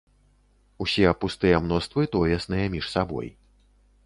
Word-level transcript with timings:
Усе 0.85 1.11
пустыя 1.25 1.59
мноствы 1.67 2.09
тоесныя 2.17 2.65
між 2.79 2.89
сабой. 2.97 3.27